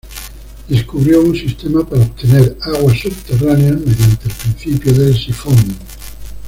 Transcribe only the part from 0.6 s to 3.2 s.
Descubrió un sistema para obtener aguas